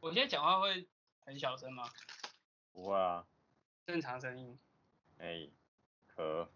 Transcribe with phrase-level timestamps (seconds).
[0.00, 0.88] 我现在讲话会
[1.24, 1.88] 很小声吗？
[2.72, 3.24] 不会啊，
[3.86, 4.58] 正常声音。
[5.18, 5.52] 哎、欸，
[6.08, 6.50] 可。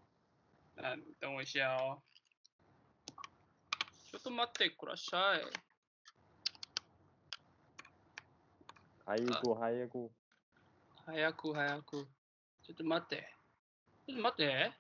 [0.75, 2.03] 那等我一下哦。
[4.11, 5.45] ちょっと待ってください。
[9.05, 10.11] 早く早く。
[11.05, 12.09] 早く早く。
[12.63, 13.33] ちょっと待って。
[14.07, 14.73] ちょっと待って。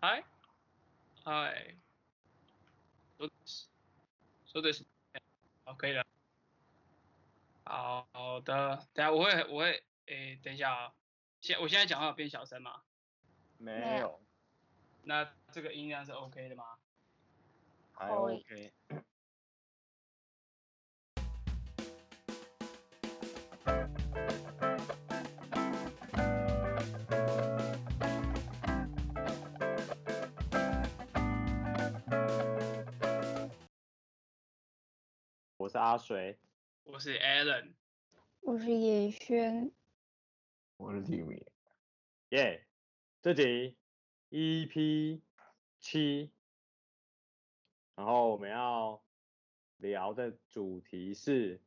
[0.00, 0.24] はい。
[1.24, 1.76] はい。
[3.18, 3.70] そうです。
[4.46, 4.84] そうです。
[5.64, 6.04] 好，可以了。
[7.71, 10.93] 好好的，等下我会我会诶，等一下啊，
[11.39, 12.81] 现我现在讲话有变小声吗？
[13.57, 14.21] 没有。
[15.03, 16.65] 那这个音量是 OK 的吗？
[17.93, 18.73] 还 OK。
[35.57, 36.37] 我是阿水，
[36.83, 37.73] 我是 Alan，
[38.41, 39.71] 我是叶轩，
[40.77, 41.45] 我是 Timmy，
[42.29, 42.65] 耶，
[43.21, 43.77] 这集
[44.29, 45.21] EP
[45.79, 46.31] 七，
[47.95, 49.01] 然后我们要
[49.77, 51.61] 聊的主题是，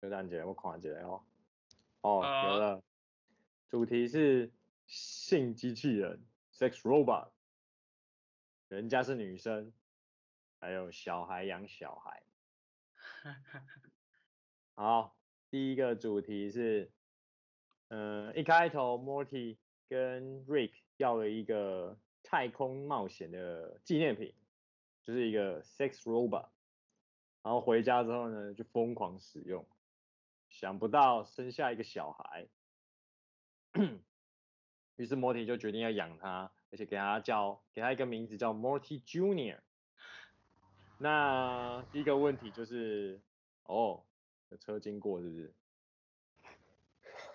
[0.00, 1.22] 圣诞节我看起来哦，
[2.00, 2.82] 哦，uh, 有了，
[3.68, 4.50] 主题是
[4.86, 7.28] 性机器人 （sex robot），
[8.68, 9.72] 人家是女生，
[10.58, 12.22] 还有小孩养小孩。
[14.74, 15.16] 好，
[15.50, 16.92] 第一个主题是，
[17.88, 19.56] 嗯、呃，一开头 Morty
[19.88, 24.34] 跟 Rick 要了一个太空冒险的纪念品，
[25.04, 26.50] 就是一个 sex robot，
[27.42, 29.66] 然后回家之后呢，就疯狂使用，
[30.48, 32.46] 想不到生下一个小孩，
[34.96, 39.60] 于是 Morty 就决定要养它，而且给他叫给他一个名字叫 Morty Junior。
[40.98, 43.20] 那第一个问题就是，
[43.64, 44.02] 哦，
[44.50, 45.54] 有车经过是不是？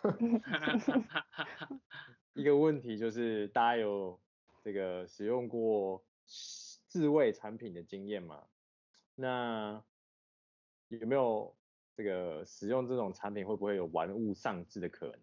[2.34, 4.20] 一个问题就是，大家有
[4.64, 8.48] 这个使用过自慰产品的经验吗？
[9.16, 9.83] 那
[10.88, 11.55] 有没有
[11.95, 15.16] 这个使用这种产品会不会有玩物丧志的可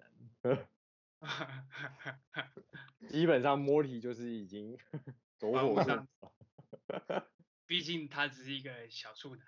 [0.43, 0.59] 能？
[3.09, 4.78] 基本上，Morty 就是已经
[5.37, 6.06] 走火入魔。
[7.68, 9.46] 毕竟他只是一个小处男，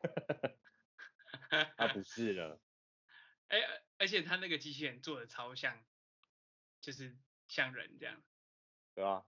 [1.76, 2.62] 他不是了。
[3.48, 3.58] 哎，
[3.98, 5.84] 而且他那个机器人做的超像，
[6.80, 7.18] 就是
[7.48, 8.22] 像人这样，
[8.94, 9.26] 对吧？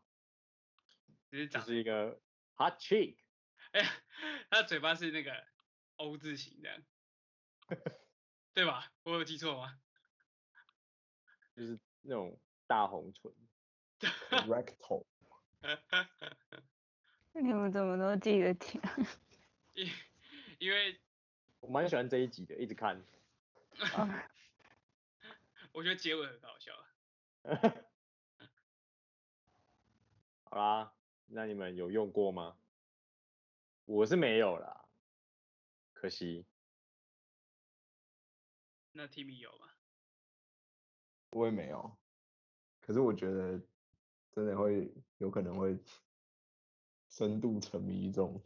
[1.30, 2.22] 只是长就是一个
[2.54, 3.18] hot chick。
[3.72, 3.92] 哎呀，
[4.48, 5.44] 他的嘴巴是那个
[5.96, 6.84] O 字形这样，
[8.54, 8.92] 对吧？
[9.02, 9.80] 我有记错吗？
[11.56, 13.32] 就是那种大红唇，
[14.46, 15.06] rectal。
[17.34, 18.81] 你们怎么都记得听？
[19.75, 19.88] 因
[20.59, 21.00] 因为
[21.60, 23.03] 我蛮喜欢这一集的，一直看。
[25.72, 26.72] 我觉得结尾很搞笑。
[30.44, 30.94] 好啦，
[31.26, 32.59] 那你们有用过吗？
[33.87, 34.84] 我是没有啦，
[35.94, 36.44] 可惜。
[38.93, 39.69] 那 Timmy 有吗？
[41.31, 41.97] 我也没有，
[42.82, 43.59] 可是我觉得
[44.32, 45.78] 真的会有可能会。
[47.12, 48.42] 深度沉迷这种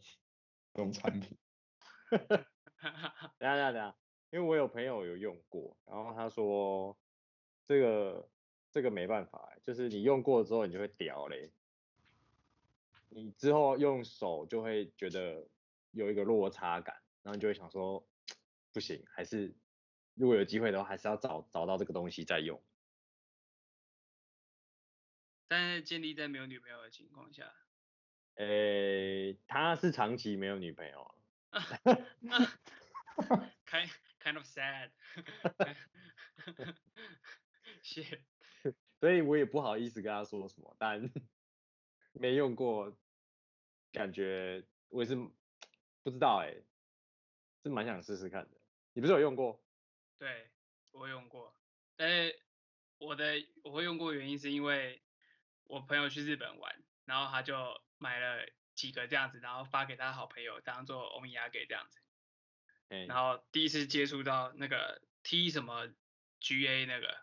[0.75, 1.39] 这种产品，
[2.11, 2.19] 等
[3.39, 3.97] 下等下等下，
[4.31, 6.99] 因为我有朋友有用过，然后他说
[7.65, 8.29] 这个
[8.73, 11.53] 这个没办法，就是你用过之后你就会屌嘞，
[13.09, 15.49] 你之后用手就会觉得
[15.93, 18.05] 有一个落差感，然后你就会想说
[18.73, 19.55] 不行，还是
[20.15, 22.61] 如果有机会的话，还是要找找到这个东西再用。
[25.47, 27.66] 但是建立在没有女朋友的情况下。
[28.37, 31.15] 诶，他是长期没有女朋友。
[33.67, 34.91] kind kind of sad。
[39.01, 41.01] 所以我也不好意思跟他说什么，但
[42.13, 42.99] 没用过，
[43.93, 45.15] 感觉我也是
[46.03, 46.67] 不知道诶，
[47.65, 48.61] 是蛮想试试看的。
[48.93, 49.63] 你不是有用过？
[50.19, 50.51] 对，
[50.93, 51.55] 我用过。
[51.97, 52.43] 但是
[52.99, 53.35] 我的
[53.65, 55.03] 我会用过的原因是因为
[55.65, 57.86] 我朋友去日本玩，然后他就。
[57.99, 62.01] 买了几个这样子，然后发给他好朋友当做欧米亚给这样子。
[62.89, 63.07] 嗯。
[63.07, 65.89] 然后第一次接触到那个 T 什么
[66.41, 67.21] GA 那个，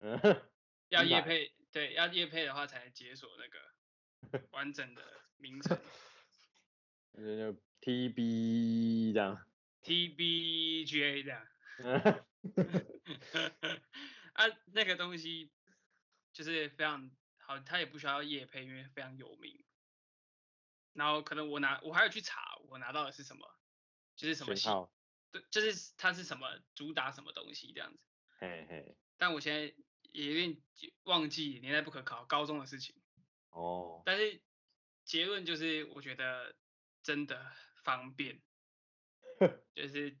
[0.00, 0.42] 嗯。
[0.88, 5.02] 要业配，对，要业配的话才能解锁那个 完整的
[5.36, 5.78] 名称。
[7.14, 9.46] 那就 TB 这样。
[9.84, 11.46] TBGA 这样。
[14.34, 15.52] 啊，那个东西
[16.32, 17.08] 就是非常
[17.38, 19.64] 好，它也不需要夜配，因为非常有名。
[20.92, 23.56] 然后可能我拿我还要去查，我拿到的是什么，
[24.16, 24.92] 就是什么型号，
[25.30, 28.00] 对，就是它是什么主打什么东西这样子。
[28.38, 28.96] 嘿嘿。
[29.16, 29.74] 但我现在
[30.12, 30.62] 也有点
[31.04, 33.00] 忘记年代不可考高中的事情。
[33.50, 34.02] 哦。
[34.04, 34.42] 但是
[35.04, 36.54] 结论就是，我觉得
[37.02, 37.52] 真的
[37.82, 38.40] 方便，
[39.74, 40.18] 就是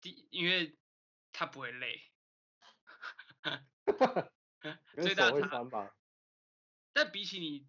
[0.00, 0.78] 第，因为
[1.32, 2.02] 他不会累。
[4.94, 5.94] 所以大家酸吧。
[6.92, 7.66] 但比起你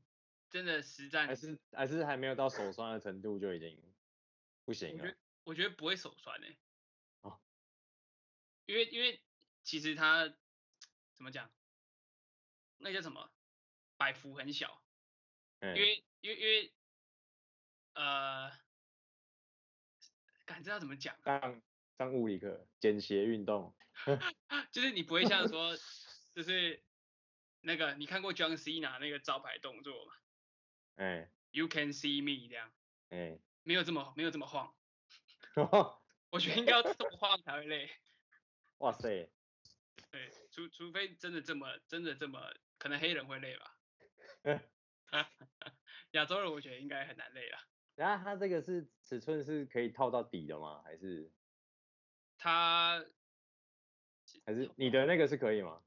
[0.50, 3.82] 真的实战，还是还是还没有到手酸的程度就已经
[4.66, 5.04] 不行了。
[5.04, 6.58] 我觉得我觉得不会手酸诶、欸。
[7.22, 7.40] 哦。
[8.66, 9.22] 因为因为
[9.64, 10.28] 其实他
[11.16, 11.52] 怎么讲？
[12.78, 13.32] 那叫什么？
[13.98, 14.82] 摆幅很小。
[15.60, 15.76] 嗯。
[15.76, 16.74] 因为因为因为
[17.94, 18.52] 呃，
[20.46, 21.16] 感知道怎么讲？
[21.24, 21.62] 上
[21.98, 23.76] 上物理课，简谐运动。
[24.72, 25.78] 就是你不会像说，
[26.34, 26.84] 就是。
[27.62, 30.14] 那个你看过 John Cena 那个招牌动作吗？
[31.00, 32.70] 哎、欸、，You can see me 这样，
[33.08, 34.76] 哎、欸，没有这么没有这么晃，
[36.30, 37.90] 我觉得应该要这么晃才会累。
[38.80, 39.32] 哇塞，
[40.12, 43.78] 对，除除非真的这么真的这么，可能黑人会累吧。
[46.12, 47.58] 亚洲人我觉得应该很难累了。
[47.96, 50.82] 然后它这个是尺寸是可以套到底的吗？
[50.84, 51.32] 还是？
[52.38, 53.06] 它
[54.46, 55.82] 还是你的那个是可以吗？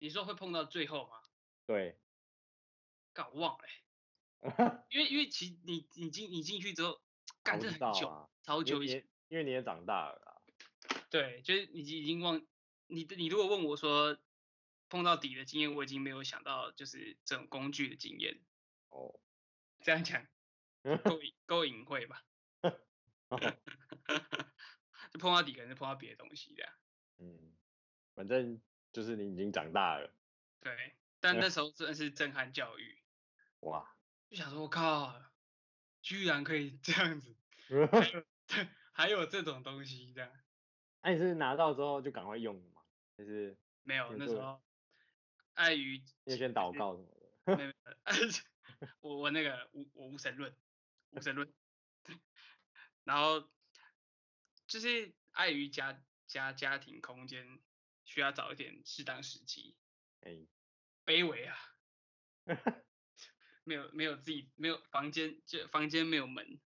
[0.00, 1.22] 你说会碰到最后吗？
[1.66, 2.00] 对，
[3.12, 3.83] 搞忘了、欸，
[4.90, 7.00] 因为因为其你你进你进去之后，
[7.42, 10.42] 干这很久，啊、超久以前，因为你也长大了啦。
[11.10, 12.44] 对，就是你已经忘
[12.86, 14.18] 你你如果问我说
[14.88, 18.40] 碰到底的经验，我已经没有想到就是这种工具的经验。
[18.90, 19.18] 哦，
[19.80, 20.26] 这样讲
[21.02, 22.22] 够够隐晦吧？
[25.10, 26.68] 就碰到底可能是碰到别的东西的。
[27.18, 27.54] 嗯，
[28.14, 28.60] 反正。
[28.92, 30.14] 就是你已经长大了，
[30.60, 33.02] 对，但那时候真的是震撼教育，
[33.62, 33.93] 哇，
[34.34, 35.14] 就想说我靠，
[36.02, 37.36] 居然可以 这样子，
[38.48, 40.32] 还，还有这种东西这样，
[41.02, 42.82] 那、啊、你是拿到之后就赶快用了吗？
[43.16, 44.60] 就是没有，那时候
[45.52, 47.08] 碍于要先祷告什么
[47.44, 47.72] 的，没有，
[49.02, 50.52] 我我那个无我无神论，
[51.10, 51.54] 无神论，
[53.04, 53.48] 然后
[54.66, 57.62] 就是碍于家家家庭空间。
[58.06, 59.74] 需要找一点适当时机。
[60.20, 60.46] 哎、欸，
[61.06, 61.56] 卑微啊，
[63.64, 66.60] 没有没有自己没有房间，就房间没有门，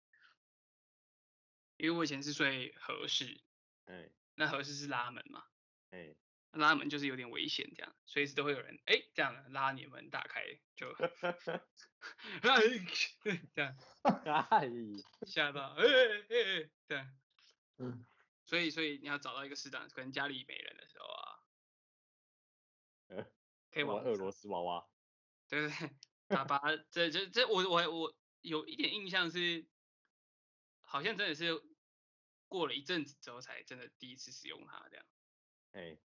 [1.77, 3.39] 因为我以前是睡和室，
[3.85, 5.47] 哎、欸，那和室是拉门嘛，
[5.91, 6.17] 哎、欸，
[6.51, 10.43] 拉门就是有点危险，这样随时都会有人哎、欸、这样拉你门打开
[10.75, 10.93] 就，
[13.53, 13.77] 这样，
[15.25, 17.17] 吓到，哎哎哎，这样，
[17.77, 18.05] 嗯。
[18.49, 21.43] 所以，所以你要找到一个适当，可能家里没人的时候啊，
[23.07, 23.27] 呃，
[23.71, 24.87] 可以玩俄罗斯娃娃，
[25.49, 25.89] 对对对，
[26.27, 29.65] 打把这这这我我我有一点印象是，
[30.81, 31.61] 好像真的是
[32.47, 35.05] 过了一阵子之后才真的第一次使用它这样，
[35.71, 35.99] 哎、欸，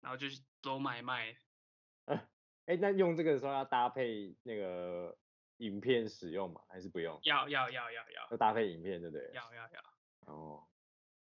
[0.00, 1.36] 然后就是都买卖，
[2.06, 2.26] 哎、
[2.66, 5.18] 欸，那用这个的时候要搭配那个
[5.58, 6.62] 影片使用吗？
[6.68, 7.18] 还是不用？
[7.24, 9.30] 要要要要要，要搭配影片对不对？
[9.32, 9.94] 要要要，
[10.26, 10.68] 哦。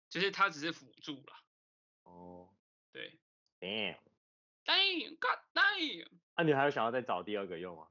[0.09, 1.43] 就是它只是辅助啦。
[2.01, 2.51] 哦，
[2.91, 3.19] 对。
[3.59, 6.07] Damn，Damn，God damn。
[6.35, 7.87] 那你还有想要再找第二个用吗？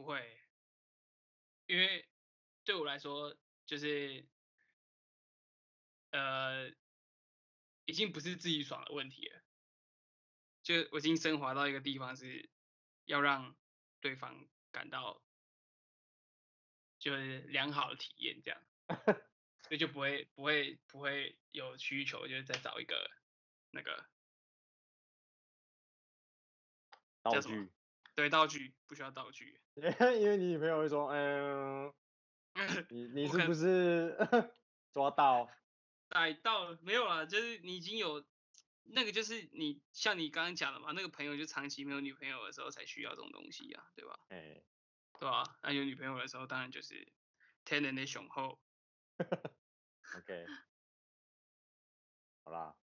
[0.00, 0.40] 不会，
[1.66, 2.08] 因为
[2.64, 3.36] 对我来说，
[3.66, 4.26] 就是
[6.10, 6.70] 呃，
[7.84, 9.42] 已经不是自己爽的问题了。
[10.62, 12.48] 就我已经升华到一个地方，是
[13.04, 13.54] 要让
[14.00, 15.20] 对方感到
[16.98, 18.66] 就是良好的体验，这样。
[19.68, 23.10] 所以就不会不会不会有需求，就是再找一个
[23.70, 24.08] 那个
[27.20, 27.70] 道具，
[28.20, 31.90] 对，道具不需要道具， 因为你女朋友会说，嗯，
[32.90, 34.14] 你 你是不是
[34.92, 35.48] 抓到
[36.10, 38.22] 逮到没有啦，就是你已经有
[38.82, 44.20] 那个，就是你像你刚刚讲的嘛，那个朋友就长期没有女朋友的时候才需要这种东西啊，对吧？
[44.28, 44.62] 哎，
[45.18, 45.56] 对吧？
[45.62, 47.10] 那有女朋友的时候，当然就是
[47.64, 48.60] 天然的雄厚。
[49.18, 50.46] OK，
[52.44, 52.76] 好啦，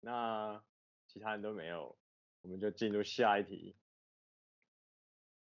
[0.00, 0.62] 那
[1.06, 1.98] 其他人都没有，
[2.42, 3.74] 我们就进入下一题。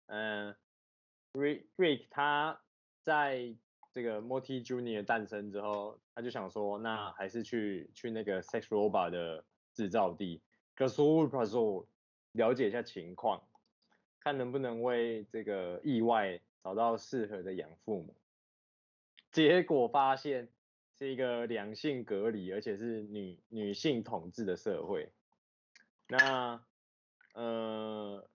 [0.09, 0.55] 嗯
[1.33, 2.61] ，Rick 他
[3.03, 3.55] 在
[3.95, 10.43] 这个 Morty Junior 诞生之后，他就想说，那还是去去那个 Sex Robot 的制造地
[10.77, 11.87] Gazoo
[12.33, 13.43] 了解一下情况，
[14.21, 18.15] 看能不能为这个意外找到适合的养父母。
[19.31, 20.49] 结果发现。
[21.01, 25.13] 是一个两性隔离，而且是女女性统治的社会。
[26.09, 26.61] 那
[27.35, 28.29] 呃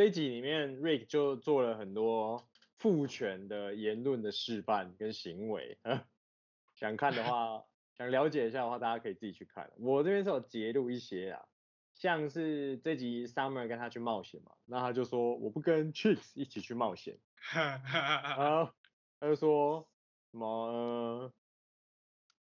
[0.00, 5.78] 这一集里面，Rick 就做了很多父权的言论的示范跟行为。
[6.74, 7.66] 想看的话，
[7.98, 9.70] 想了解一下的话，大家可以自己去看。
[9.76, 11.44] 我这边是有截录一些啊，
[11.92, 17.18] 像是这集 Summer 跟他去冒险嘛，那他就说我不跟 Chicks 一起去冒险，
[17.52, 18.72] 然后
[19.20, 19.86] 他就说
[20.30, 21.32] 什么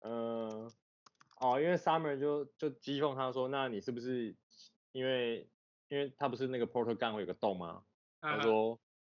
[0.01, 0.71] 呃，呃
[1.39, 4.35] 哦，因为 Summer 就就讥讽他说，那你是不是
[4.91, 5.49] 因为
[5.89, 7.85] 因为他不是那个 portal gun 会有个洞吗？
[8.21, 8.79] 他说，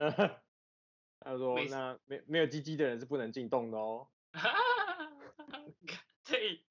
[1.19, 4.07] 他说那没没有鸡鸡的人是不能进洞的哦。
[6.23, 6.63] 对。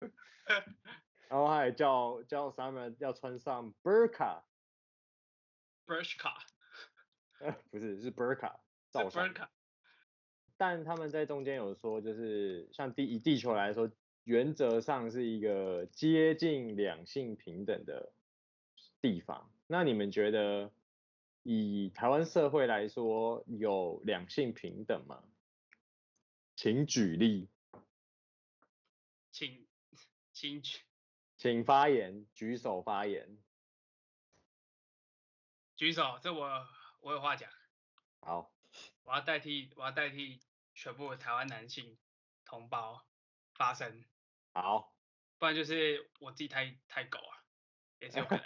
[1.28, 4.42] 然后他还叫叫 Summer 要穿上 Burka。
[5.86, 6.34] Burka。
[7.70, 8.60] 不是，是 Burka。
[8.92, 9.48] 是 Burka。
[10.56, 13.90] 但他们在中间有说，就是像地以地球来说，
[14.24, 18.12] 原则上是一个接近两性平等的
[19.02, 19.52] 地方。
[19.66, 20.72] 那你们觉得？
[21.44, 25.24] 以台湾社会来说，有两性平等吗？
[26.54, 27.50] 请举例。
[29.32, 29.66] 请
[30.32, 30.78] 请举，
[31.36, 33.42] 请发言，举手发言。
[35.74, 36.64] 举手，这我
[37.00, 37.50] 我有话讲。
[38.20, 38.54] 好，
[39.02, 40.40] 我要代替我要代替
[40.74, 41.98] 全部台湾男性
[42.44, 43.04] 同胞
[43.54, 44.04] 发声。
[44.52, 44.94] 好，
[45.38, 47.42] 不然就是我自己太太狗啊，
[47.98, 48.44] 也是有可能。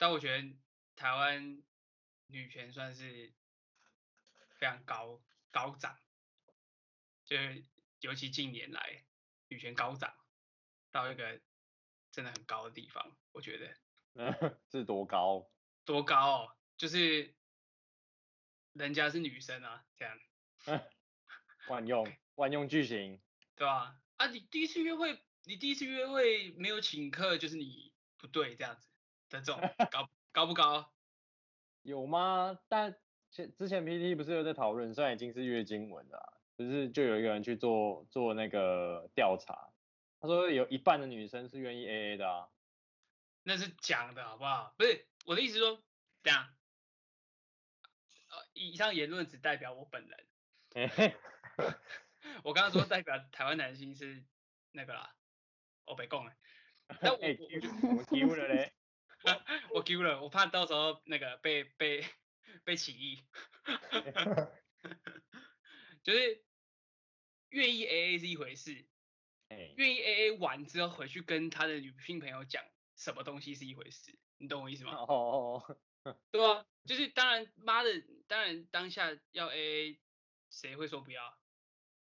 [0.00, 0.56] 但我觉得
[0.96, 1.62] 台湾。
[2.32, 3.34] 女权算是
[4.54, 5.98] 非常高高涨，
[7.24, 7.64] 就是
[7.98, 9.04] 尤其近年来
[9.48, 10.14] 女权高涨
[10.92, 11.40] 到一个
[12.12, 13.76] 真的很高的地方，我觉得。
[14.70, 15.50] 是多高？
[15.84, 16.56] 多高哦？
[16.76, 17.34] 就是
[18.74, 20.20] 人家是女生啊，这样。
[21.66, 23.20] 万用万用句型。
[23.56, 28.89] 对啊，啊，你第一次约会，你第一次约会没有请客，就是你不对这样子的
[29.30, 29.58] 这种
[29.90, 30.92] 高高不高？
[31.82, 32.58] 有吗？
[32.68, 32.94] 但
[33.30, 39.72] 前之前 PTT 不是有在讨论，虽然已经是月经文了，就是就有一个人去做做那个调查，
[40.20, 42.48] 他说有一半的女生是愿意 AA 的啊。
[43.44, 44.74] 那是讲的好不好？
[44.76, 45.82] 不是我的意思说，
[46.22, 46.52] 这样，
[48.28, 50.26] 呃，以上言论只代表我本人。
[52.44, 54.22] 我刚刚说代表台湾男性是
[54.72, 55.14] 那个啦，
[55.86, 56.32] 我被讲了。
[57.00, 58.74] 那我我丢了嘞。
[59.74, 62.04] 我丢了，我怕到时候那个被被
[62.64, 63.22] 被起义，
[66.02, 66.44] 就是
[67.50, 68.86] 愿意 AA 是一回事，
[69.76, 72.64] 愿意 AA 完之后回去跟他的女性朋友讲
[72.96, 74.92] 什么东西是一回事，你懂我意思吗？
[74.94, 75.78] 哦，
[76.32, 77.90] 对啊，就是当然妈的，
[78.26, 79.98] 当然当下要 AA，
[80.50, 81.38] 谁会说不要？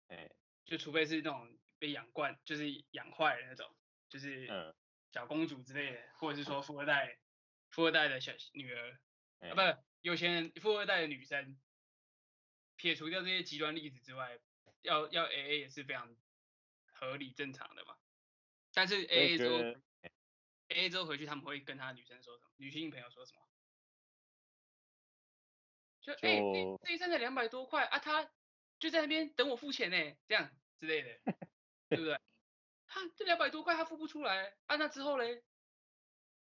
[0.07, 0.31] 哎，
[0.65, 3.75] 就除非是那种被养惯，就是养坏的那种，
[4.09, 4.73] 就是嗯。
[5.11, 7.17] 小公主之类的，或者是说富二代，
[7.69, 8.99] 富二代的小女儿，
[9.39, 11.59] 欸、啊，不是有钱人，富二代的女生，
[12.75, 14.39] 撇除掉这些极端例子之外，
[14.81, 16.15] 要要 A A 也是非常
[16.93, 17.97] 合理正常的嘛。
[18.73, 19.57] 但是 A A 之后
[20.69, 22.51] ，A A 之后回去他们会跟他女生说什么？
[22.57, 23.41] 女性朋友说什么？
[26.01, 26.39] 就哎，
[26.83, 28.31] 这一餐才两百多块啊，他
[28.79, 30.49] 就在那边等我付钱呢，这样
[30.79, 31.19] 之类的，
[31.89, 32.17] 对不对？
[32.93, 35.41] 他这两百多块他付不出来，啊，那之后嘞？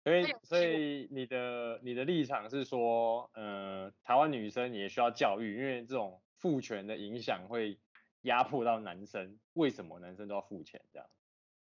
[0.02, 7.78] 所以所以你的你的立场是说，呃，台湾女生也需要教育，因为这种父权的影响会
[8.22, 9.38] 压迫到男生。
[9.52, 10.84] 为什么男生都要付钱？
[10.92, 11.08] 这样？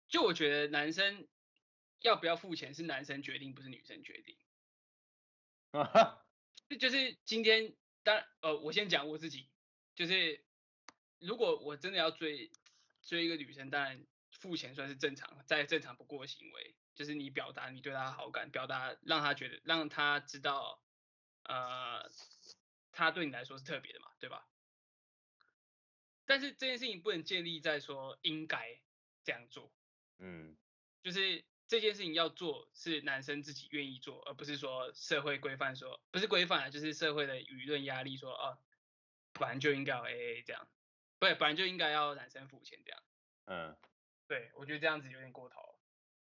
[0.06, 1.26] 就我觉得男生
[2.00, 4.37] 要不要付钱是男生决定，不是女生决定。
[5.73, 6.25] 啊哈，
[6.68, 9.49] 就就是今天，当然呃，我先讲我自己，
[9.96, 10.44] 就是
[11.18, 12.52] 如果我真的要追
[13.02, 14.06] 追一个女生，当然。
[14.44, 20.82] 付钱算是正常，再正常不过的行为，就是你表达你对他好感，表达让他觉得，让他知道，
[21.44, 22.10] 呃，
[22.92, 24.46] 他对你来说是特别的嘛，对吧？
[26.26, 28.82] 但是这件事情不能建立在说应该
[29.24, 29.72] 这样做，
[30.18, 30.54] 嗯，
[31.02, 38.58] 就是这件事情要做是男生自己愿意做，而不是说社会规范说，不是规范，就是社会的舆论压力说，哦，
[39.32, 40.68] 本来就应该要 AA 这样，
[41.18, 43.02] 不，本来就应该要男生付钱这样，
[43.46, 43.76] 嗯。
[44.26, 45.60] 对，我觉得这样子有点过头。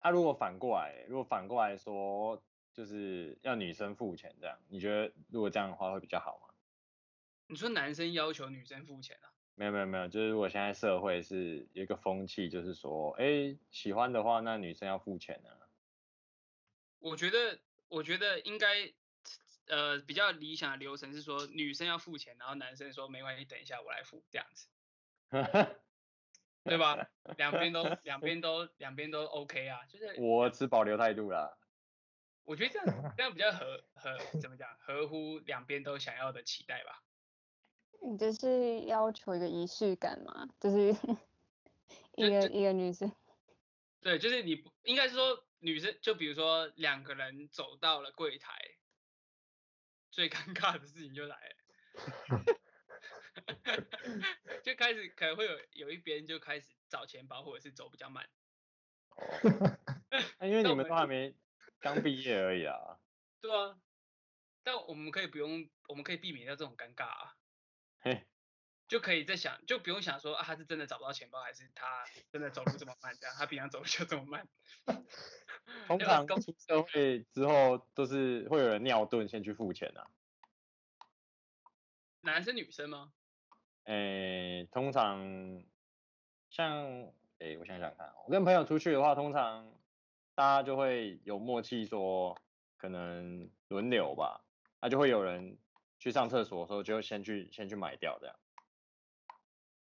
[0.01, 2.43] 啊，如果反过来，如果反过来说，
[2.73, 6.55] 就是要女生付钱这样，你觉得如果这样的话会比较好吗？
[7.49, 9.33] 你说男生要求女生付钱啊？
[9.57, 15.51] 没有没有没有，就是如果现在社会是有一个风气，就是说，哎，喜欢的话，那女生要付钱呢？
[17.01, 18.91] 我觉得，我觉得应该，
[19.67, 24.69] 呃，比较理想的流程是说，女生要付钱，然后男生说没关系，等一下我来付这样子。
[26.65, 27.09] 对吧？
[27.39, 31.57] 两边都两边都两边都 OK 啊，就是我持保留态度啦。
[32.45, 34.69] 我觉得这样这样比较合合怎么讲？
[34.79, 37.03] 合乎两边都想要的期待吧。
[38.03, 40.49] 你这是要求一个仪式感嘛？
[40.59, 40.91] 就是
[42.17, 43.11] 一个一个女生。
[44.01, 48.53] 对，就是你不应该是说女生，就比如说两个人走到了柜台，
[50.11, 52.45] 最尴尬的事情就来了，
[54.65, 58.29] 就开始可能会有有一边就开始找钱包，或者是走比较慢。
[59.11, 59.77] 哦，
[60.47, 61.35] 因为你们都还没
[61.79, 62.99] 刚毕业而已啊。
[63.41, 63.79] 对啊，
[64.63, 67.37] 但我们可以不用，我们可以避免掉这种尴尬啊。
[68.01, 68.27] 嘿。
[68.89, 73.17] 就可以在想，就不用想说啊，他是真的找不到钱包，还是他真的走路这么慢？
[73.21, 74.49] 这样，他平常走路就这么慢。
[75.87, 80.11] 通常刚出社会之后，都是会有人尿遁先去付钱啊。
[82.23, 83.13] 男生女生吗？
[83.91, 85.65] 诶、欸，通常
[86.49, 86.87] 像
[87.39, 89.69] 诶、欸，我想想看，我跟朋友出去的话，通常
[90.37, 92.41] 大家就会有默契说，
[92.77, 94.45] 可能轮流吧，
[94.81, 95.59] 那就会有人
[95.99, 98.37] 去上厕所的时候，就先去先去买掉这样。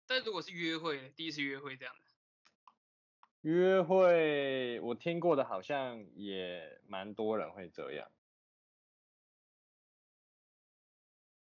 [0.09, 2.05] 但如果是约会，第一次约会这样的，
[3.43, 8.11] 约会我听过的好像也蛮多人会这样。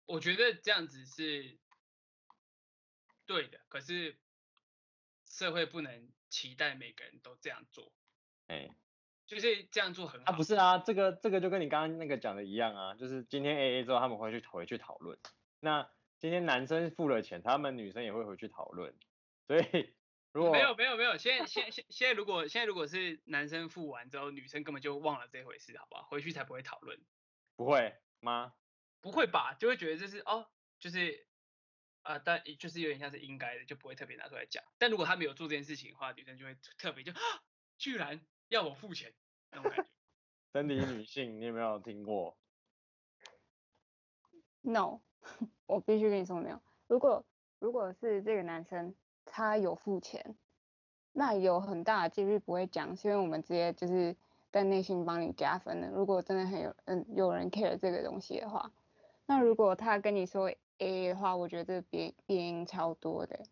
[0.08, 1.60] 我觉得这样子是
[3.30, 4.18] 对的，可是
[5.24, 7.94] 社会不能期待每个人都这样做。
[8.48, 8.76] 哎、欸，
[9.28, 10.32] 就是这样做很好。
[10.32, 15.20] 啊，不是啊，这个这个就跟你刚刚那个讲的一样啊，就是今天 AA 之后他们会去回去讨论。
[15.60, 18.96] 那今天男生付了钱，他们女生也会回去讨论，
[19.46, 19.94] 所以
[20.34, 26.02] 如果没有没有没有，现在现现现在如果现在如果是男生付完之后，女生根本就忘了这回事，好不好？
[26.08, 27.00] 回去才不会讨论。
[27.56, 28.56] 不会吗？
[29.02, 29.54] 不会吧？
[29.54, 31.28] 就会觉得这是哦，就是
[32.02, 34.64] 啊、呃，但就是有点像是应该的，就不会特别拿出来讲。
[34.78, 37.20] 但如果他没有做这件事情的话，女生就会特别就啊，
[37.78, 39.14] 居然要我付钱
[39.52, 39.90] 那种感觉。
[40.54, 42.38] 生理女性，你有没有听过
[44.62, 45.02] ？No。
[45.68, 46.62] 我必须跟你说没有。
[46.88, 47.26] 如果
[47.60, 50.38] 如果是这个男生他有付钱，
[51.12, 54.16] 那有很大的几率不会讲，是因为我们直接就是
[54.50, 55.90] 在内心帮你加分的。
[55.90, 58.72] 如果真的很有嗯有人 care 这个东西的话，
[59.26, 63.46] 那如果他跟你说 AA 的话，我觉得变变因超多的，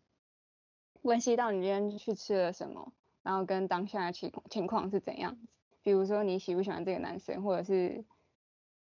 [1.02, 5.46] 关系到你今天去吃了什么，然后跟当下的情情况是怎样子。
[5.82, 8.04] 比如说你喜不喜欢这个男生，或者是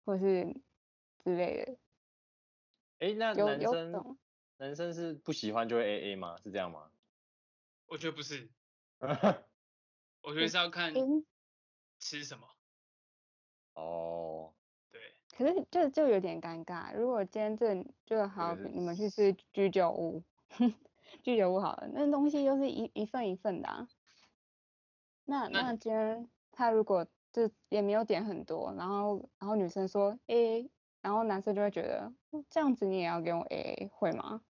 [0.05, 0.55] 或者是
[1.23, 1.77] 之类的。
[2.99, 4.17] 哎、欸，那男生
[4.57, 6.37] 男生是不喜欢就会 A A 吗？
[6.43, 6.89] 是这样吗？
[7.87, 8.49] 我觉得不是，
[10.21, 10.93] 我觉得是要看
[11.99, 12.47] 吃什么。
[13.73, 14.62] 哦，对。
[15.35, 20.23] 可是就就有点尴尬，如果今天这就好，你们去吃居酒屋，
[21.23, 23.87] 居酒屋好了，那东西又是一一份一份的啊。
[25.25, 30.69] 那那，今天他如果就也没有点很多，然后然后女生说 A。
[31.01, 32.13] 然后男生就会觉得，
[32.49, 34.41] 这样子你也要给我 AA，会吗？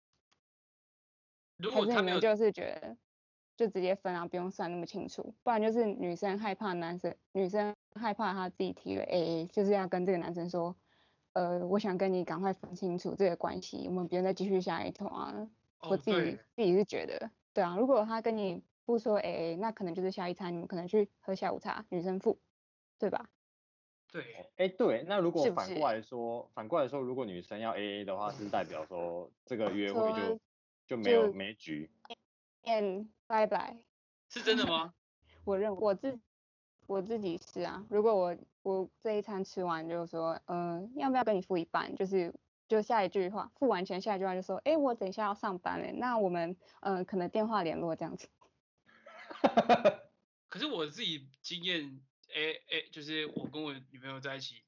[1.56, 2.94] 如果他没有，就是觉得
[3.56, 10.74] 就直接分啊，不用算那么清楚，不然就是女生害怕男生，女生害怕她自己提了 AA，就是要跟这个男生说，
[11.34, 15.48] 呃，我想跟你赶快分清楚这个关系，我们不用再继续下一通啊。
[15.80, 22.38] 哦、我自己自己是觉得，对啊，如果他跟你不说 AA，那可能就是下一餐你们可能去喝下午茶，女生付，
[22.98, 23.28] 对吧？
[24.10, 24.22] 对，
[24.56, 30.40] 哎、欸，对，那如果反过来说，是是反过来说，如果女生要 AA 的话，是代表说这个约会就
[30.86, 31.90] 就没有没局。
[32.64, 33.84] 嗯，拜拜。
[34.28, 34.94] 是真的吗？
[35.44, 36.18] 我认我自
[36.86, 41.94] 我自己是啊，如果我我这一餐吃完就说，嗯、呃，要不要跟你付一半？
[41.96, 42.34] 就是
[42.68, 48.28] 就下一句话，付完钱下一句话就说，哎、欸，我等一下要上班了，那我们嗯、呃、可能电话联络这样子。
[50.48, 52.00] 可是我自己经验。
[52.34, 54.62] A A 就是我跟我女朋友在一起，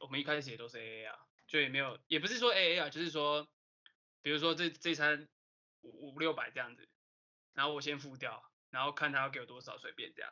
[0.00, 3.48] 我们一开始也都是 A A 啊，就也没有，也不是说 A A 啊，就是说，
[4.20, 5.26] 比如说这这餐
[5.80, 6.86] 五五六百这样子，
[7.54, 10.30] 然后我先付掉，然后看他要给我多少，随便这样。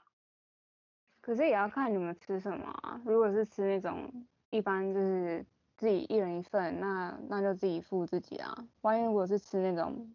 [1.21, 8.69] 可是也要看你们吃什么啊，如果是吃那种一般就是自己一人一份，那那就自己付自己啊。
[8.81, 10.15] 万一如果是吃那种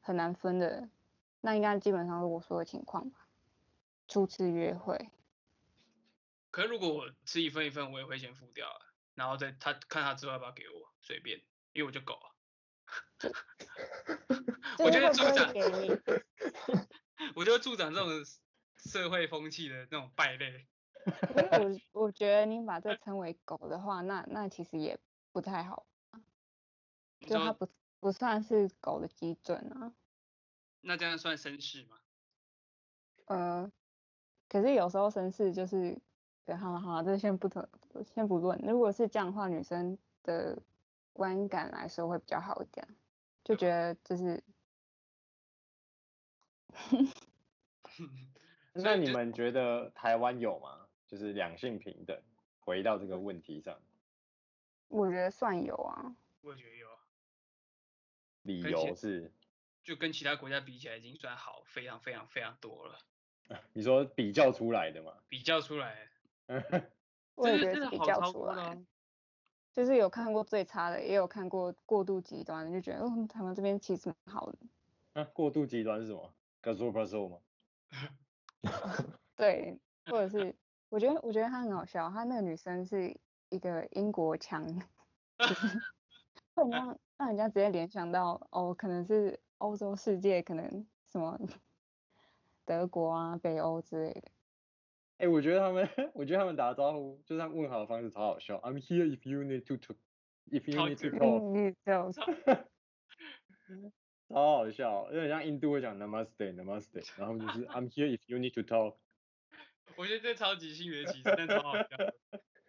[0.00, 0.88] 很难分的，
[1.42, 3.28] 那应该基本上是我说的情况吧，
[4.08, 5.10] 初次约会。
[6.50, 8.80] 可是如果我吃一份一份，我也会先付掉啊，
[9.14, 11.38] 然后再他看他之后要不要给我，随便，
[11.74, 12.32] 因为我就狗啊。
[14.78, 15.52] 我觉得助长，
[17.34, 18.10] 我觉得助长这种
[18.76, 20.66] 社会风气的那种败类。
[21.92, 24.98] 我我觉得你把这称为狗的话，那那其实也
[25.32, 25.86] 不太好，
[27.20, 27.68] 就它不
[28.00, 29.94] 不算是狗的基准啊。
[30.80, 31.98] 那这样算绅士吗？
[33.26, 33.70] 呃，
[34.48, 35.98] 可是有时候绅士就是。
[36.46, 37.68] 对，好好，这先不谈，
[38.14, 38.56] 先不论。
[38.62, 40.56] 如果是这样的话，女生的
[41.16, 42.86] 观感来说会比较好一点，
[43.42, 44.44] 就觉得就是
[48.74, 50.86] 那你们觉得台湾有吗？
[51.06, 52.20] 就是两性平等，
[52.60, 53.80] 回到这个问题上。
[54.88, 56.14] 我觉得算有啊。
[56.42, 56.86] 我也觉得有。
[58.42, 59.32] 理由是？
[59.82, 62.98] 就跟其他国家比起来，已经算好非常非常非常多了。
[63.72, 65.14] 你说比较出来的吗？
[65.28, 66.10] 比较出来。
[67.36, 68.78] 我也觉得是比较出来。
[69.76, 74.58] 就是有看过最差的，也有看过过度极端的，就觉得哦，他们这边其实蛮好的。
[75.12, 76.32] 啊，过度极端是什么？
[76.62, 77.38] 告诉我，告诉我吗？
[79.36, 80.56] 对，或者是
[80.88, 83.14] 我觉得我觉得他很好笑，他那个女生是
[83.50, 84.66] 一个英国腔，
[85.38, 85.68] 就是
[86.54, 91.38] 会让让人家直接联想到哦，可能是欧洲世界，可能什么
[92.64, 94.22] 德国啊、北欧之类的。
[95.18, 98.56] 哎、欸，我觉得他们， 我觉得他们打招呼，就是他问好的方式超好笑。
[98.58, 99.96] I'm here if you need to talk,
[100.50, 101.74] if you need to talk.
[104.28, 108.96] 超好笑，有点像印度会讲 Namaste Namaste，然后就是 I'm here if you need to talk。
[109.96, 111.86] 我觉得这超级性别歧视，但超好笑。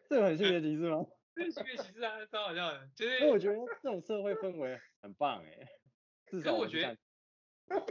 [0.09, 1.05] 这个很性别歧视吗？
[1.35, 2.87] 这是性别歧视啊，超好笑的。
[2.95, 5.67] 就是，我觉得这种社会氛围很棒哎。
[6.27, 6.97] 至少我，我觉得，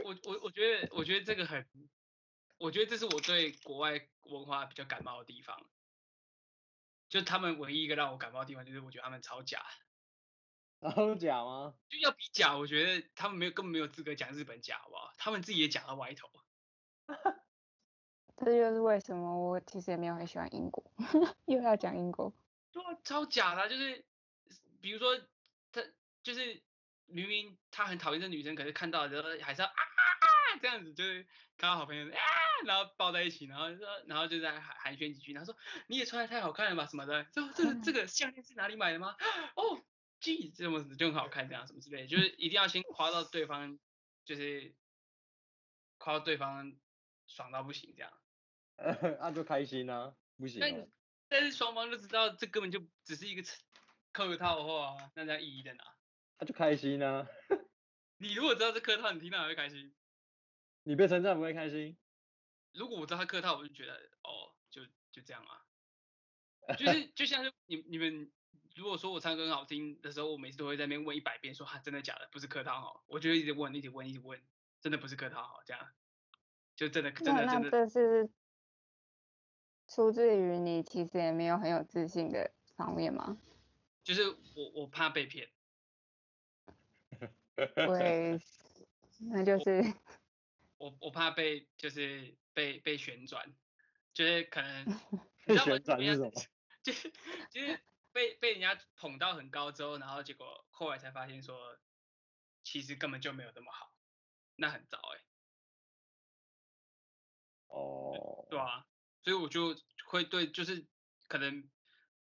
[0.03, 1.63] 我我我觉得，我觉得这个很，
[2.57, 5.69] 我觉得这是我对国外文化比较感冒的地方。
[7.09, 9.65] 就他们唯一一个让我感冒的地方，就是我觉得他们超假。
[10.79, 11.73] 然后假吗？
[11.89, 15.13] 就要比假，我觉得他们没有根本没有资格讲日本假，好不好？
[15.17, 16.29] 他们自己也假到歪头。
[18.37, 20.83] 这就是为什么我其实也没有很喜欢英国，
[21.45, 22.31] 又要讲英国。
[22.71, 24.05] 对啊，超假的，就是
[24.79, 25.17] 比如说
[25.71, 25.81] 他
[26.21, 26.61] 就是
[27.05, 29.73] 明明他很讨厌这女生，可是看到的时候还是要啊
[30.61, 31.25] 这样子，就是
[31.57, 32.19] 看到好朋友啊，
[32.65, 39.15] 然后抱在一起，然后说然后就在寒寒暄几句，然后说你也穿的太好看了吧什么的，这这这个项链是哪里买的吗？
[39.55, 39.83] 哦。
[40.19, 43.77] G 这么子就很好看，这样什么之类的，就是一定要先夸到对方，
[44.25, 44.73] 就是
[45.99, 46.75] 夸到对方
[47.27, 48.11] 爽到不行这样。
[48.77, 50.65] 呃， 那就开心呢、啊，不行、哦。
[50.67, 50.89] 但
[51.29, 53.47] 但是双方就知道这根本就只是一个
[54.11, 55.83] 客套话，那这样意义在哪？
[56.39, 57.27] 那就开心呢、啊。
[58.17, 59.93] 你如果知道是客套，你听到还会开心？
[60.87, 61.97] 你被称赞不会开心？
[62.73, 65.65] 如果我知道他客套，我就觉得哦，就就这样啊。
[66.75, 68.31] 就是就像是你你们。
[68.75, 74.39] 如果说我唱歌很好听的时候，我每次都会在那边问一百遍说，说哈真的假的，不是客套哈，我就一直问，一直问，一直问，
[74.79, 75.89] 真的不是客套哈，这样
[76.75, 77.71] 就真的真的真的。
[77.71, 78.29] 这是
[79.87, 83.39] 出自于你其实也没有很有自信的方面吗？
[84.03, 85.49] 就是我我怕被骗。
[87.55, 88.39] 对，
[89.31, 89.83] 那就是
[90.77, 93.55] 我我，怕被就是被被旋转，
[94.13, 94.85] 就是可能
[95.45, 96.31] 被旋转是什 么？
[96.83, 97.11] 就是
[97.51, 97.79] 就是。
[98.13, 101.77] 被被人家捧到很高之后，然后结果后来才发现说，
[102.63, 103.93] 其实根本就没有这么好，
[104.55, 105.23] 那很糟哎、欸。
[107.67, 108.47] 哦。
[108.49, 108.87] 对啊，
[109.21, 109.75] 所以我就
[110.07, 110.87] 会对，就是
[111.27, 111.69] 可能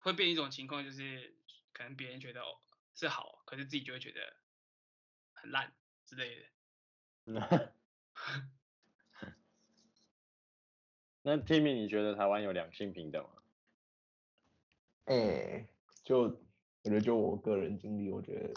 [0.01, 1.35] 会变一种情况，就是
[1.73, 2.61] 可能别人觉得哦
[2.95, 4.37] 是好，可是自己就会觉得
[5.33, 5.75] 很烂
[6.05, 6.51] 之类的。
[11.23, 13.31] 那 那 Timmy，你觉得台湾有两性平等吗？
[15.05, 15.69] 哎、欸，
[16.05, 16.31] 就我
[16.85, 18.53] 觉得就我个人经历，我觉得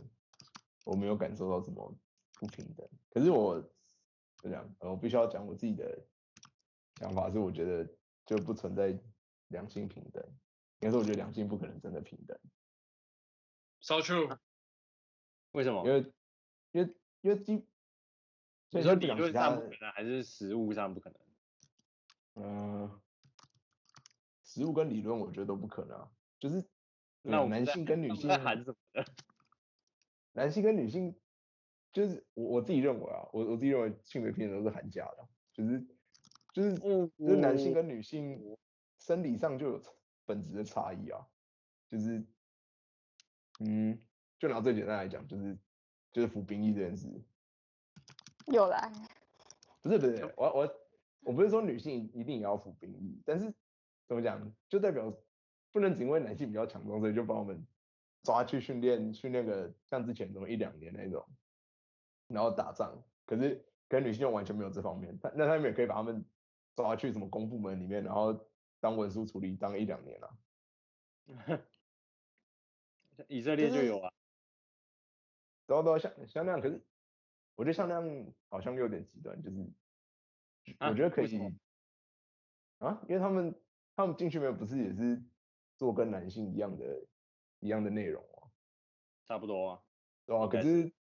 [0.86, 1.96] 我没有感受到什么
[2.34, 2.88] 不平等。
[3.10, 6.06] 可是我就这样，我必须要讲我自己的
[7.00, 7.88] 想法，是我觉得
[8.26, 8.98] 就不存在
[9.48, 10.24] 两性平等。
[10.80, 12.38] 应该说，我觉得两性不可能真的平等。
[13.82, 14.38] So true。
[15.54, 15.86] 为什么？
[15.88, 16.14] 因为
[16.72, 17.66] 因为因为基，
[18.74, 21.20] 所以说理论上不可能，还是实物上不可能？
[22.36, 23.02] 嗯，
[24.44, 26.12] 实物跟理论我觉得都不可能啊。
[26.40, 26.68] 就是，
[27.22, 28.76] 那男性跟女性在谈什么？
[30.34, 31.16] 男性跟女性，
[31.92, 35.86] 就是我我自己认为啊，我我自己认为性别平等都是喊假的，就是
[36.52, 38.58] 就是就是男性跟女性
[38.98, 39.84] 生理上就有
[40.26, 41.28] 本质的差异啊，
[41.88, 42.26] 就是
[43.60, 44.02] 嗯，
[44.40, 45.56] 就拿最简单来讲，就是
[46.12, 47.24] 就是服兵役这件事。
[48.48, 48.92] 又来？
[49.82, 50.76] 不是不是，我我
[51.22, 53.54] 我不是说女性一定也要服兵役，但是
[54.08, 55.14] 怎么讲，就代表。
[55.72, 57.66] 不能只因为男性比较强壮，所以就把我们
[58.22, 61.28] 抓去训练，训练个像之前那么一两年那种，
[62.28, 62.96] 然后打仗。
[63.26, 66.24] 可是跟女性就完全没有这方面，那他们也可以把他们
[66.76, 68.40] 抓去什么公部门里面，然后
[68.80, 70.28] 当文书处理，当一两年了、
[71.48, 71.60] 啊。
[73.28, 74.14] 以色列就有啊，
[75.66, 76.80] 都都像像那样，可是
[77.56, 79.58] 我觉得像那样好像有点极端，就是
[80.80, 81.38] 我觉得可以
[82.80, 83.56] 啊，啊，因为他们
[83.96, 85.24] 他们进去没有，不是也是。
[85.76, 87.04] 做跟男性一样的，
[87.60, 88.52] 一样的内容哦，
[89.26, 89.84] 差不多啊，
[90.24, 90.94] 对啊，可是，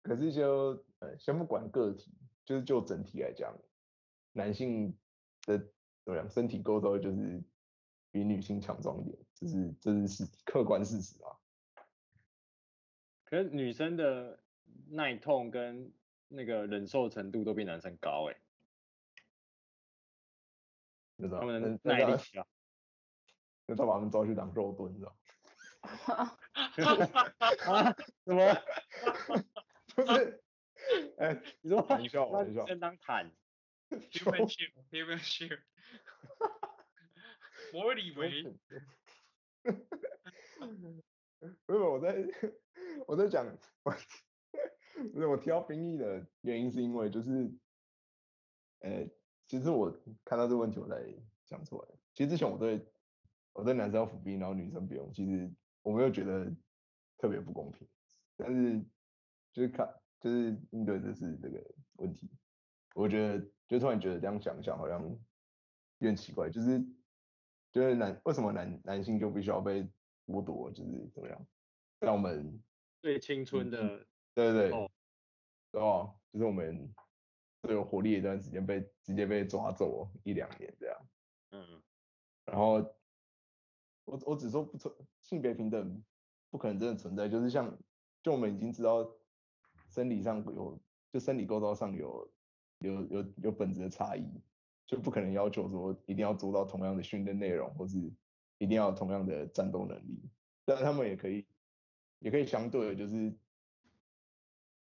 [0.00, 3.58] 可是就呃，先不管个体，就是就整体来讲，
[4.32, 4.96] 男性
[5.42, 5.58] 的
[6.04, 7.42] 怎么样身体构造就是
[8.12, 11.36] 比女性强壮一点，这是这是是客观事实啊。
[13.24, 14.40] 可是女生的
[14.90, 15.92] 耐痛跟
[16.28, 18.40] 那个忍受程度都比男生高哎、欸，
[21.18, 22.46] 知道他们的耐力 啊，
[23.66, 25.16] 那他把他们抓去当肉盾，你知道？
[26.14, 26.36] 啊？
[28.24, 28.54] 什么？
[29.94, 30.42] 不是？
[31.18, 33.30] 哎、欸，你说玩笑玩笑，先当坦，
[33.90, 35.60] human shield，human shield，
[37.72, 38.54] 我以为。
[41.66, 42.16] 不是我在，
[43.06, 43.46] 我在讲，
[43.84, 43.92] 我
[45.26, 47.50] 我提到兵役的原因是因为就是，
[48.80, 49.08] 呃，
[49.46, 49.90] 其实我
[50.24, 51.02] 看到这个问题我才
[51.46, 51.88] 讲出来。
[52.14, 52.84] 其实之前我对
[53.52, 55.50] 我对男生要服兵，然后女生不用，其实
[55.82, 56.50] 我没有觉得
[57.16, 57.88] 特别不公平。
[58.36, 58.80] 但是
[59.52, 62.30] 就是看就是应对这是这个问题，
[62.94, 65.18] 我觉得就突然觉得这样想一想好像有
[65.98, 66.80] 点奇怪，就是
[67.72, 69.82] 就是男为什么男男性就必须要被
[70.26, 71.46] 剥夺就是怎么样，
[72.00, 72.62] 让我们
[73.00, 74.06] 最青春的，嗯、
[74.44, 74.90] 对对对，哦，
[75.72, 76.88] 哦，就是我们
[77.62, 80.96] 最有活力的一段时间被直接被抓走一两年这样，
[81.50, 81.82] 嗯，
[82.46, 82.74] 然后
[84.04, 86.02] 我我只说不存性别平等
[86.50, 87.76] 不可能真的存在，就是像
[88.22, 89.04] 就我们已经知道
[89.88, 90.80] 生理上有
[91.12, 92.30] 就生理构造上有
[92.78, 94.24] 有有有本质的差异，
[94.86, 98.12] 就不可能要求说一定要做到同样的训练内容或是。
[98.60, 100.20] 一定要有同样的战斗能力，
[100.64, 101.46] 但是他们也可以，
[102.18, 103.32] 也可以相对的，就是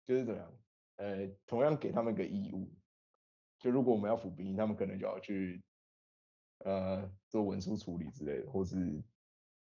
[0.06, 0.54] 就是怎么样，
[0.98, 2.68] 呃，同样给他们一个义务，
[3.60, 5.64] 就如果我们要服兵役，他们可能就要去，
[6.60, 9.02] 呃，做文书处理之类的，或是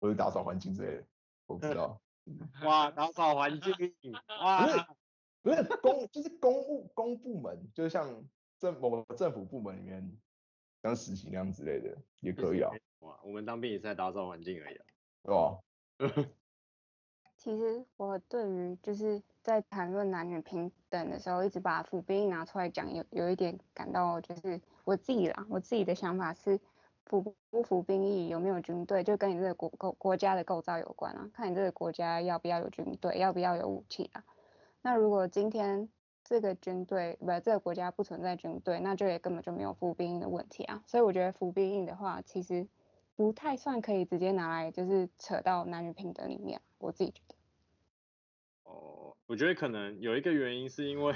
[0.00, 1.06] 或是打扫环境之类的，
[1.46, 2.00] 我不知道。
[2.64, 3.72] 哇，打扫环境，
[4.40, 4.84] 哇，不是
[5.42, 8.24] 不是公，就是公务公部门，就是像
[8.58, 10.20] 政某个政府部门里面，
[10.82, 12.70] 像实习那样之类的，也可以啊。
[13.00, 14.84] 哇，我们当兵也是在打扫环境而已啊。
[15.22, 15.64] 哦。
[17.36, 26.58] 其实我对于就是在谈论男女平等的时候，一直把服兵役拿出来讲，有有一点感到就是我自己啦，我自己的想法是，
[27.06, 34.24] 服不服兵役，有没有军队，就跟你这个国构国家的构造有关啊，看你这个国家要不要有军队，要不要有武器啊。
[34.80, 35.88] 那如果今天
[36.24, 40.82] 这个军队不，这个国家不存在军队，那就也根本就没有服兵役的问题啊。
[40.86, 42.66] 所以我觉得服兵役的话，其实。
[43.14, 47.34] 不太算可以直接拿来就是扯到男女平等里面，我自己觉得。
[48.72, 51.14] 哦，我觉得可能有一个原因是因为，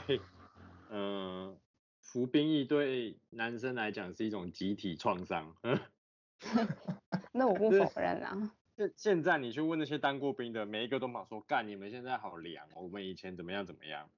[0.91, 1.59] 嗯、呃，
[2.01, 5.57] 服兵役对男生来讲是一种集体创伤。
[7.33, 8.53] 那我不否认啊。
[8.77, 14.11] 现现在你去问那些当过兵的，每一个都马说干，你们现在好凉，我们以前怎么样怎么样。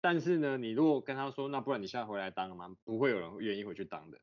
[0.00, 2.74] 但是呢，你如果跟他说，那不然你现在回来当了吗？
[2.84, 4.18] 不会有人愿意回去当的。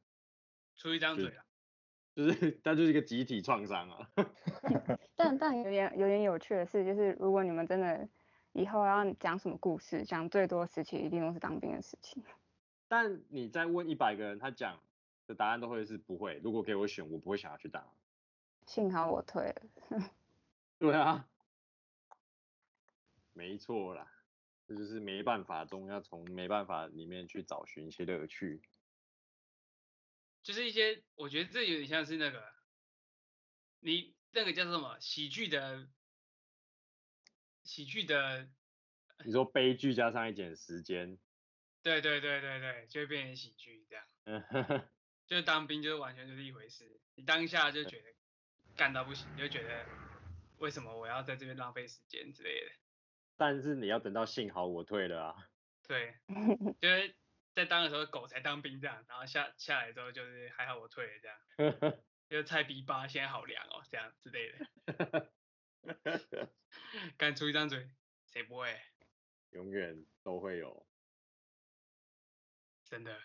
[0.75, 1.45] 出一张嘴啊。
[2.15, 4.09] 就是， 它就是一个集体创伤啊。
[5.15, 8.07] 但但有点有点有趣的是，就是如果你们真的
[8.55, 12.23] 以后要讲什么故事，讲最多事情一定都是当兵的事情。
[12.87, 14.81] 但你再问一百个人，他讲
[15.27, 16.39] 的答案都会是不会。
[16.41, 17.85] 如果给我选，我不会想要去当。
[18.65, 19.61] 幸好我退了。
[20.79, 21.27] 对啊，
[23.33, 24.09] 没错啦，
[24.65, 28.61] 这就是没办法中要从没办法里面去找寻一些乐趣。
[30.43, 32.41] 就是一些，我觉得这有点像是那个，
[33.81, 35.87] 你那个叫什么喜剧的，
[37.65, 38.47] 喜剧的，
[39.25, 41.17] 你说悲剧加上一点时间，
[41.83, 44.05] 对对对对对，就会变成喜剧这样。
[44.23, 44.43] 嗯，
[45.27, 48.15] 就是当兵就是完全就是一回事，你当下就觉得
[48.77, 49.85] 干到不行，就觉得
[50.59, 52.71] 为什么我要在这边浪费时间之类的。
[53.35, 55.49] 但是你要等到幸好我退了啊。
[55.87, 56.15] 对，
[56.79, 57.15] 就是。
[57.55, 61.29] 在当的时候，狗才当兵这样，然后下下来之后就是还好我退了这
[61.79, 61.97] 样，
[62.27, 65.31] 就菜逼吧，现在好凉哦，这样之类的。
[67.25, 67.89] 敢出一张嘴，
[68.31, 68.79] 谁不会？
[69.49, 70.85] 永远都会有，
[72.83, 73.19] 真的。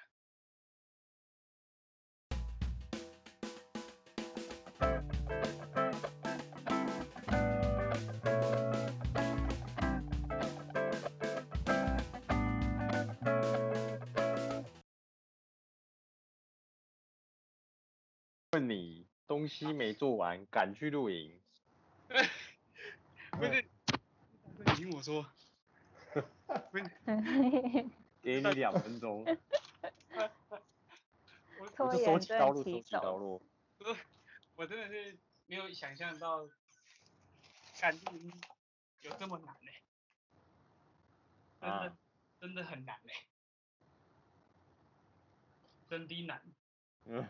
[18.52, 21.38] 问你东西没做完，赶去露营。
[23.32, 23.69] 不是，你
[24.90, 25.24] 听我说。
[28.20, 29.24] 给你两分钟。
[31.78, 33.40] 我是收起刀落，收起刀落。
[34.56, 36.44] 我真的是没有想象到，
[37.80, 38.32] 赶露营
[39.02, 39.80] 有这么难呢、欸。
[41.60, 41.96] 真的，
[42.40, 43.26] 真的很难呢、欸。
[45.88, 46.42] 真的难。
[47.04, 47.28] 嗯。